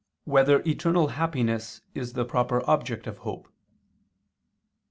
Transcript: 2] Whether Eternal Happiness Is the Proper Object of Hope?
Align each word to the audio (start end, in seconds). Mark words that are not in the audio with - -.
2] 0.25 0.31
Whether 0.31 0.63
Eternal 0.65 1.09
Happiness 1.09 1.81
Is 1.93 2.13
the 2.13 2.25
Proper 2.25 2.67
Object 2.67 3.05
of 3.05 3.19
Hope? 3.19 3.47